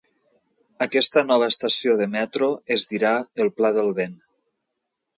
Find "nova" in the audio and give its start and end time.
1.33-1.51